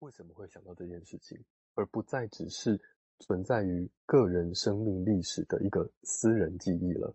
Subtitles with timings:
[0.00, 1.38] 为什么会想到这件事情，
[1.74, 2.80] 而不再只是
[3.18, 7.14] 存在于个人生命历史的一个私人记忆了。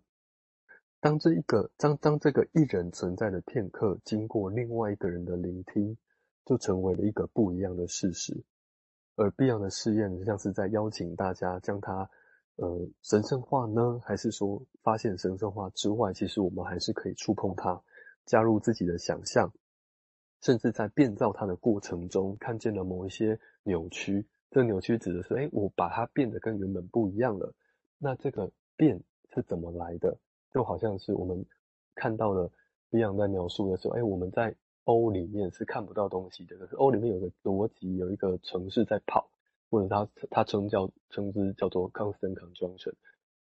[1.00, 5.96] 当这一个当当这个一人存在的片刻，经过另外一个人的聆听，
[6.44, 8.44] 就成为了一个不一样的事实。
[9.16, 12.08] 而必要的试验，像是在邀请大家将它，
[12.56, 17.82] 呃，神圣化呢，还是说发现神圣化之外，其实我们还是可以触碰它，
[18.26, 19.52] 加入自己的想象，
[20.40, 24.26] 甚至在变造它的过程中，看见了某一些扭曲。
[24.50, 27.54] 这个扭曲指的是，哎，我把它变得跟原本不一样了。
[27.98, 29.02] 那这个变
[29.34, 30.18] 是怎么来的？
[30.52, 31.44] 就好像是我们
[31.94, 32.50] 看到了
[32.90, 39.28] Beyond 在描述的时候，哎，我们在 O 里面是看不到东西的，可是 O 里面有个逻辑，有一个程式在跑，
[39.68, 42.94] 或者它它称叫称之叫做 constant conjunction。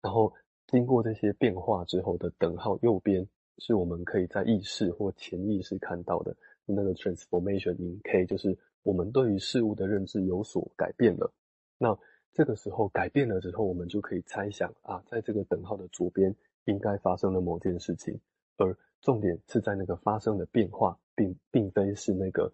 [0.03, 0.33] 然后
[0.67, 3.29] 经过这些变化之后的等号右边，
[3.59, 6.37] 是我们可以在意识或潜意识看到的
[6.71, 11.33] 那个 transformation in K，就是我们对于事物的认知有所改变了。
[11.79, 11.99] 那
[12.33, 18.21] 这个时候改变了之后，我们就可以猜想啊，在这个等号的左边应该发生了某件事情，
[18.57, 20.99] 而重点是在那个发生的变化。
[21.17, 22.51] 并并非是那个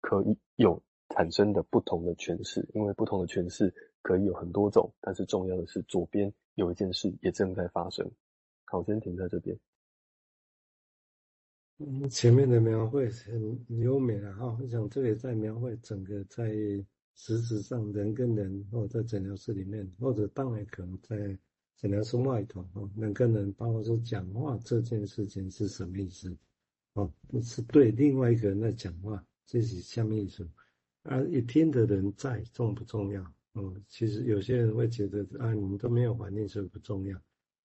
[0.00, 8.10] 可以有产生的不同的诠释，因为不同的诠释可以有很多种，但是重要的是左边有一件事也正在发生。
[8.64, 9.56] 好，先停在这边。
[12.10, 16.52] 前面的描绘很优美了哈，我想这个也在描绘整个在
[17.14, 21.38] 实质上人跟人，或者在诊疗室里面，或者当然可能在
[21.76, 26.36] 诊疗室外头，哈，人跟人，包括说讲话这件事情是什么意思？
[26.92, 27.10] 哦，
[27.42, 30.46] 是对另外一个人在讲话，这是什么意思？
[31.02, 33.22] 而一听的人在重不重要？
[33.54, 37.16] 哦，其实有些人会觉得啊，你们都没有反应，所以不重要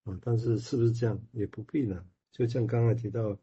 [0.04, 0.18] 啊。
[0.22, 1.22] 但是是不是这样？
[1.34, 2.02] 也不必呢。
[2.32, 3.38] 就像刚才提到，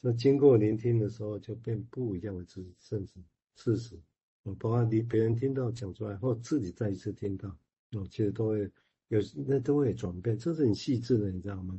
[0.00, 3.12] 那经过聆听的时候，就变不一样的知甚至，
[3.54, 3.98] 事实。
[4.44, 7.54] 嗯，包括你别人听到讲出来，或自己再一次听到，
[7.92, 8.70] 嗯，其实都会
[9.08, 11.78] 有，那都会转变，这是很细致的，你知道吗？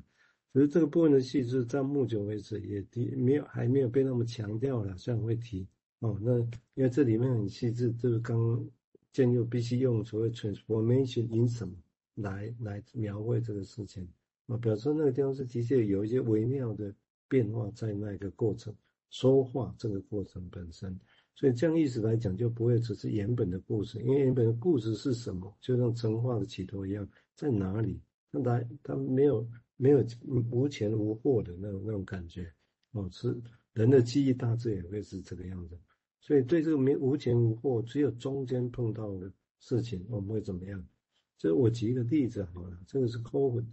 [0.53, 5.65] 只是这个部分的细致，在目前为止也提没有还没有被那么强调了，虽然会提
[5.99, 6.19] 哦。
[6.21, 6.37] 那
[6.75, 8.63] 因为这里面很细致，就是刚
[9.11, 11.73] 建议必须用所谓 transformation in 什么
[12.15, 14.07] 来来描绘这个事情
[14.47, 16.93] 啊，表示那个地方是的确有一些微妙的
[17.31, 18.75] 变化在那个过程
[19.09, 20.99] 说话这个过程本身，
[21.33, 27.97] 所以这样意思来讲就不会只是原本的故事，因为原本的故事是什么，就像神话的起头一样，在哪里？
[28.29, 29.47] 那他他没有。
[29.81, 30.05] 没有
[30.51, 32.53] 无前无后的那种那种感觉，
[32.91, 33.35] 哦，是
[33.73, 35.75] 人的记忆大致也会是这个样子，
[36.19, 40.87] 所以对这个没无前无后，只有中间碰到的事情，我们会怎么样？
[41.35, 43.65] 这我举一个例子好了，这个是 Cohen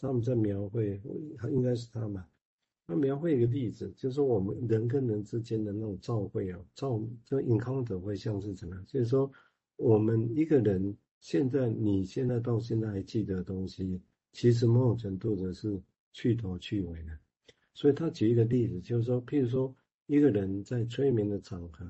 [0.00, 0.98] 他们在描绘，
[1.50, 2.26] 应该是他嘛，
[2.92, 8.84] 他描绘一个例子，就是我们人跟人之间的那种照会啊，照这个 encounter 会像是怎么样？
[8.86, 9.32] 就是说
[9.76, 13.98] 我们一个人现在你现在到现在还记得的东西。
[14.32, 15.78] 其实某种程度的是
[16.12, 17.18] 去头去尾的，
[17.74, 19.74] 所以他举一个例子，就是说，譬如说
[20.06, 21.86] 一个人在催眠的场合，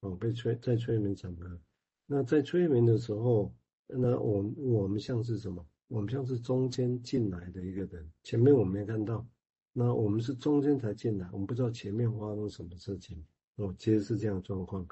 [0.00, 1.58] 哦，被催在催眠场合，
[2.06, 3.54] 那在催眠的时候，
[3.86, 5.66] 那我我们像是什么？
[5.88, 9.26] 我们像是中间进来的一个人，前面我们没看到，
[9.72, 13.24] 那我们是中间才进来，我们不知道前面发生什么事情，
[13.56, 14.86] 哦，其实是这样的状况。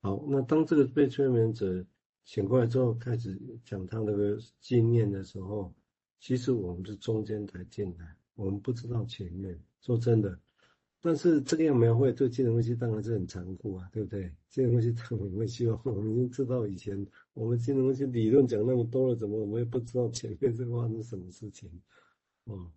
[0.00, 1.84] 好，那当这个被催眠者
[2.24, 5.72] 醒过来之后，开始讲他那个经验的时候。
[6.24, 9.60] 其实我们是中间才进来，我们不知道前面。
[9.80, 10.38] 说真的，
[11.00, 14.32] 但是这个样描绘对精神分析当然是很残酷啊，对不对？
[14.48, 17.04] 精神分析当然会希望我们已经知道以前
[17.34, 21.68] 我们精神分析理论讲那么多了，怎么我们也不知道前面是发生什么事情？
[22.44, 22.70] 哦，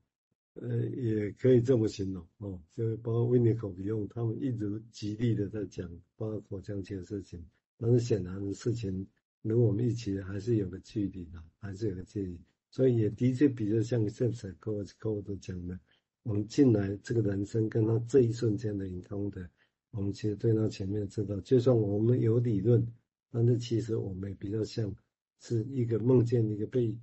[0.62, 7.46] 呃，也可以这么形容哦，就是包括维尼口比用他们一直极力的在讲包括口腔期的事情，
[7.78, 9.06] 但是显然的事情，
[9.42, 12.40] 如果我们一起还是有个距离的，还是有个距离。
[12.72, 15.80] 所以也的确比较像圣赛科沃科沃都讲的，
[16.24, 19.50] 我们进来这个人生跟他这一瞬间的沟通的，
[19.92, 22.86] 我们其实对他前面知道，就算我们有理论，
[23.32, 24.94] 但是其实我们也比较像
[25.40, 26.94] 是一个梦见一个被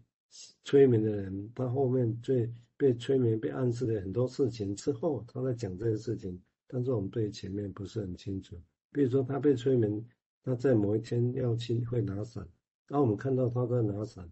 [0.64, 2.50] 催眠的人，他后面最
[2.82, 8.60] 被催眠被暗示的很多事情之后，他在讲这个事情，但是我们对前面不是很清楚。
[8.90, 10.04] 比如说他被催眠，
[10.42, 12.44] 他在某一天要去会拿伞，
[12.88, 14.28] 然后我们看到他在拿伞。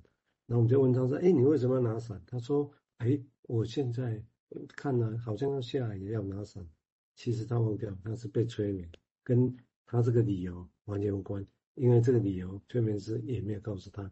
[0.49, 2.69] 然后我们就问他说：“哎，你为什么要拿伞？”他说
[2.99, 4.21] ：“哎，我现在
[4.75, 6.69] 看了，好像要下来也要拿伞。
[7.15, 8.91] 其实他忘掉，他是被催眠，
[9.23, 9.57] 跟
[9.87, 11.47] 他这个理由完全无关。
[11.77, 14.11] 因为这个理由，催眠师也没有告诉他。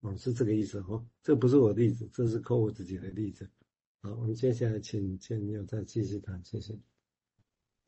[0.00, 1.06] 哦，是这个意思哦。
[1.22, 3.48] 这不是我的例子，这是客户自己的例子。
[4.00, 6.72] 好，我们接下来请建佑再继续谈，谢谢。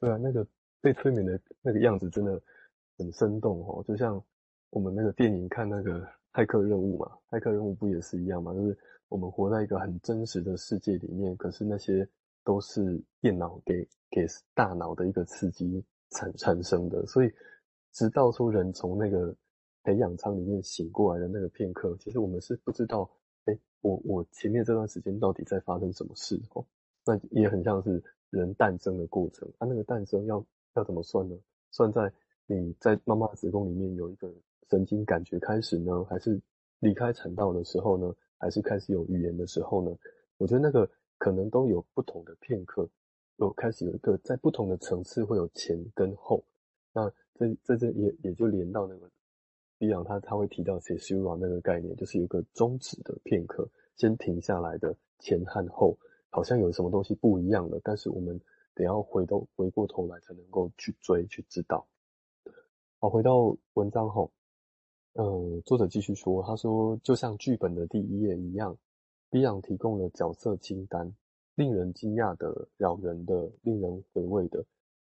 [0.00, 0.44] 对啊，那个
[0.80, 2.42] 被催眠的那个样子，真的
[2.98, 4.20] 很生动哦，就像
[4.70, 8.52] 我们那个电影看那个骇客任务嘛，骇客任务不也是一样嘛？
[8.52, 8.76] 就是
[9.08, 12.06] 我们活在一个很真实的世界里面，可是那些
[12.42, 15.80] 都是电脑给给大脑的一个刺激
[16.10, 17.30] 产产生的，所以
[17.92, 19.32] 直到说人从那个
[19.84, 23.08] 培养舱里面醒过来的那个片刻，其实我们是不知道，
[23.46, 26.64] 哎，我我前面这段时间到底在发生什么事哦？
[27.04, 30.44] 那也很像是人诞生的过程，它、啊、那个诞生要
[30.74, 31.36] 要怎么算呢？
[31.70, 32.12] 算在
[32.46, 34.32] 你在妈妈子宫里面有一个
[34.68, 36.40] 神经感觉开始呢，还是
[36.80, 39.96] 离开产道的时候呢，还是开始有语言的时候呢？
[40.36, 40.88] 我觉得那个
[41.18, 42.88] 可能都有不同的片刻，
[43.36, 46.44] 有开始有一个在不同的层次会有前跟后。
[46.92, 49.10] 那这这这也也就连到那个
[49.80, 53.66] 比昂他他会提到 c e s u r a 那个概念，就是有一个终止的片刻，
[53.96, 55.96] 先停下来的前和后。
[56.32, 58.40] 好像有什么东西不一样了，但是我们
[58.72, 61.88] 得要回头回过头来才能够去追去知道。
[63.00, 64.30] 好，回到文章后，
[65.14, 68.78] 嗯，作者继续说，他说就像剧本的第一页一样，
[69.28, 71.12] 比昂提供了角色清单，
[71.56, 74.64] 令人惊讶的、扰人的、令人回味的。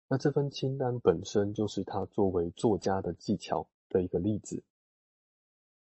[0.09, 4.63] 那这份清单本身就是他作为作家的技巧的一个例子。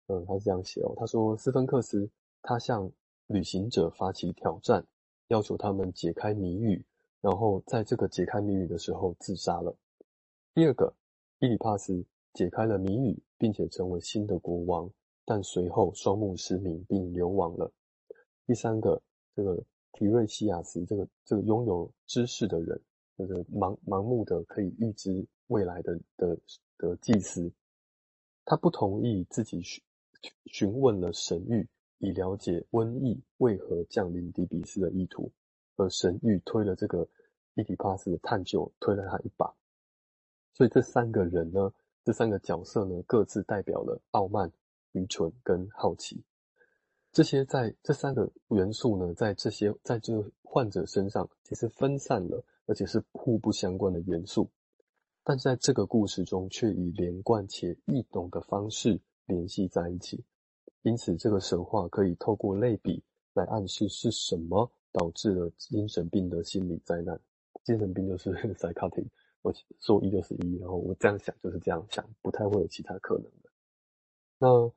[0.07, 2.09] 嗯，他是这样写哦，他说斯芬克斯
[2.41, 2.91] 他向
[3.27, 4.85] 旅行者发起挑战。
[5.29, 6.83] 要求他们解开谜语，
[7.21, 9.71] 然后在这个解开谜语的时候自杀了。
[10.55, 10.91] 第二个，
[11.37, 12.03] 伊里帕斯
[12.33, 14.89] 解开了谜语，并且成为新的国王，
[15.25, 17.71] 但随后双目失明并流亡了。
[18.47, 18.99] 第三个，
[19.35, 22.81] 这个提瑞西亚斯，这个这个拥有知识的人，
[23.15, 26.35] 这个盲盲目的可以预知未来的的
[26.79, 27.51] 的祭司，
[28.49, 29.83] 他不同意自己询
[30.47, 31.67] 询问了神谕。
[31.99, 35.29] 以了解瘟疫为何降临底比斯的意图，
[35.75, 37.05] 而神谕推了这个
[37.55, 39.53] 伊底帕斯的探究，推了他一把。
[40.53, 41.73] 所以这三个人呢，
[42.05, 44.49] 这三个角色呢，各自代表了傲慢、
[44.93, 46.23] 愚蠢跟好奇。
[47.11, 54.49] 这些在这三个元素呢，在这些在这个患者身上，其实分散了，而且是互不相关的元素，
[55.23, 60.23] 但在这个故事中，却以连贯且易懂的方式联系在一起。
[60.81, 67.19] 因此，这个神话可以透过类比来暗示是什么导致了精神病的心理灾难。
[67.63, 69.05] 精神病就是 psychotic，
[69.41, 73.49] 我说一就是一，然后我这样想就是这样想，不太会有其他可能的。
[74.39, 74.71] 那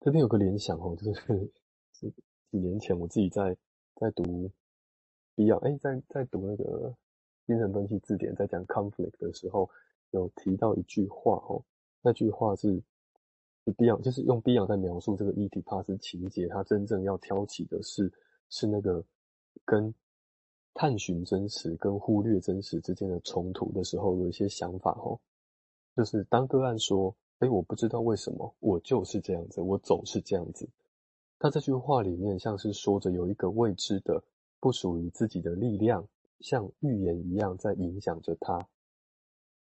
[0.00, 1.52] 这边有个联想哦，就是
[2.50, 3.56] 几年前我自己在
[3.96, 4.50] 在读
[5.34, 6.94] 比尔，哎，在在读那个
[7.50, 9.68] 精神分析字典，在讲 conflict 的时候，
[10.12, 11.60] 有提到一句话哦，
[12.00, 12.80] 那句话是。
[13.76, 18.12] 比昂就是用比昂在描述这个伊底帕斯情节，他真正要挑起的是
[18.48, 19.04] 是那个
[19.64, 19.94] 跟
[20.74, 25.20] 探寻真实跟忽略真实之间的冲突的时候，有一些想法哦，
[25.94, 30.68] 就是当个案说：“哎，我不知道为什么我就是这样子，我总是这样子。”
[31.38, 34.20] 他这句话里面像是说着有一个未知的、
[34.58, 36.08] 不属于自己的力量，
[36.40, 38.68] 像预言一样在影响着他。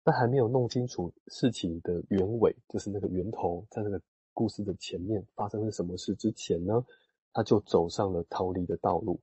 [0.04, 4.02] 但还没有弄清楚事情的原委，就是那个源头，在那个
[4.32, 6.84] 故事的前面发生了什么事之前呢，
[7.32, 9.20] 他就走上了逃离的道路。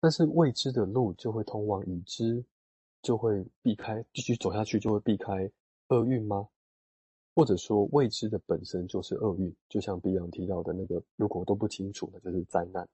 [0.00, 2.44] 但是未知的路就会通往已知，
[3.00, 5.50] 就会避开，继续走下去就会避开
[5.88, 6.48] 厄运吗？
[7.36, 9.54] 或者说未知的本身就是厄运？
[9.68, 12.88] 就像比昂提到的那个，如果都不清楚，那就是灾难。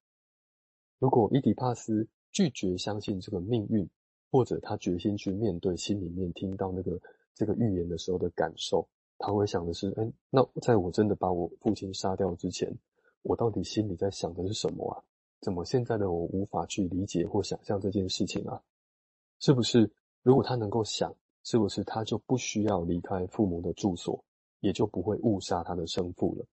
[0.99, 3.89] 如果伊底帕斯拒绝相信这个命运。
[4.33, 6.97] 或者他决心去面对心里面听到那个
[7.35, 12.73] 这个预言的时候的感受，他会想的是：哎，那在我真的把我父亲杀掉之前，
[13.23, 15.03] 我到底心里在想的是什么啊？
[15.41, 18.63] 怎么现在的我无法去理解或想象这件事情啊？
[19.41, 19.91] 是不是
[20.23, 24.23] 如果他能够想，是不是他就不需要离开父母的住所，
[24.61, 26.47] 也就不会误杀他的生父了？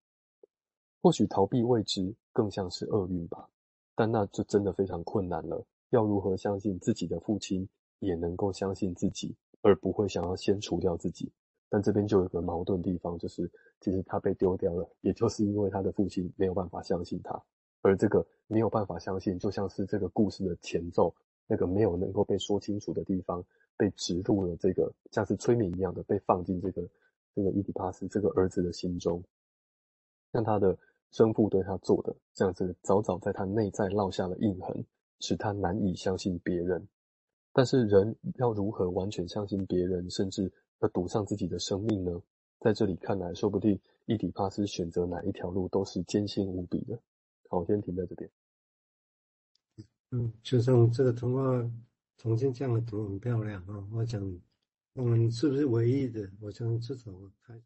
[1.04, 3.48] 或许逃避未知更像是厄运吧，
[3.98, 5.66] 但那就真的非常困难了。
[5.90, 11.32] 要如何相信自己的父亲也能够相信自己，而不会想要先除掉自己？
[11.68, 13.52] 但这边就有个矛盾地方，就是
[13.82, 17.42] 其实他被丢掉了，也就是因为他的父亲没有办法相信他，
[17.82, 21.12] 而这个没有办法相信，就像是这个故事的前奏，
[21.48, 23.44] 那个没有能够被说清楚的地方，
[23.76, 26.88] 被植入了这个像是催眠一样的被放进这个
[27.34, 29.24] 这个伊迪帕斯这个儿子的心中，
[30.32, 30.78] 让他的
[31.12, 34.86] 生父对他做的这样子，早早在他内在烙下了印痕。
[35.20, 36.88] 使他难以相信别人，
[37.52, 42.22] 但是人要如何完全相信别人，甚至要赌上自己的生命呢？
[42.60, 47.00] 在这里看来，说不定伊底帕斯选择哪一条路都是艰辛无比的。
[47.50, 48.30] 好，我先停在这边。
[50.12, 51.72] 嗯，就像这个童话
[52.20, 53.88] 重新这样的图很漂亮啊、哦！
[53.94, 54.22] 我想
[54.94, 56.30] 嗯，是不是唯一的？
[56.40, 57.56] 我想至少我开。